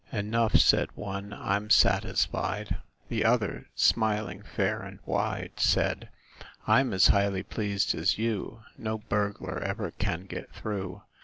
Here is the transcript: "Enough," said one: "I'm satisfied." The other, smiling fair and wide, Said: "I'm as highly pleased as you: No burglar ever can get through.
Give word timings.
"Enough," 0.11 0.55
said 0.57 0.89
one: 0.95 1.31
"I'm 1.31 1.69
satisfied." 1.69 2.77
The 3.09 3.23
other, 3.23 3.67
smiling 3.75 4.41
fair 4.41 4.79
and 4.81 4.97
wide, 5.05 5.51
Said: 5.59 6.09
"I'm 6.65 6.91
as 6.91 7.09
highly 7.09 7.43
pleased 7.43 7.93
as 7.93 8.17
you: 8.17 8.63
No 8.79 8.97
burglar 8.97 9.59
ever 9.59 9.91
can 9.91 10.25
get 10.25 10.51
through. 10.55 11.03